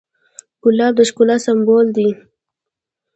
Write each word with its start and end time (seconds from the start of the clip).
ګلاب 0.63 0.93
د 0.97 0.99
ښکلا 1.09 1.37
سمبول 1.45 1.87
دی. 1.97 2.09